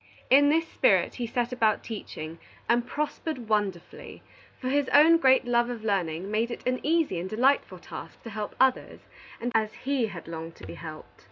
In 0.31 0.49
this 0.49 0.67
spirit 0.67 1.13
he 1.13 1.27
set 1.27 1.51
about 1.51 1.83
teaching, 1.83 2.39
and 2.67 2.87
prospered 2.87 3.47
wonderfully, 3.47 4.23
for 4.59 4.67
his 4.69 4.89
own 4.89 5.17
great 5.17 5.45
love 5.45 5.69
of 5.69 5.83
learning 5.83 6.31
made 6.31 6.49
it 6.49 6.65
an 6.67 6.79
easy 6.81 7.19
and 7.19 7.29
delightful 7.29 7.77
task 7.77 8.19
to 8.23 8.31
help 8.31 8.55
others 8.59 9.01
as 9.53 9.73
he 9.85 10.07
had 10.07 10.27
longed 10.27 10.55
to 10.55 10.65
be 10.65 10.73
helped. 10.73 11.19